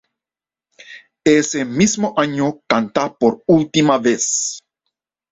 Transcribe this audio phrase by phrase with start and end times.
[1.27, 4.63] Ese mismo año canta por última vez.